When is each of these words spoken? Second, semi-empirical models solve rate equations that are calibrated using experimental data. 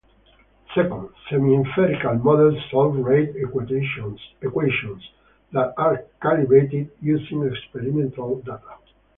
Second, 0.73 1.09
semi-empirical 1.29 2.15
models 2.15 2.57
solve 2.71 2.95
rate 2.97 3.35
equations 3.35 4.19
that 5.51 5.75
are 5.77 6.05
calibrated 6.19 6.89
using 7.01 7.43
experimental 7.45 8.37
data. 8.37 8.77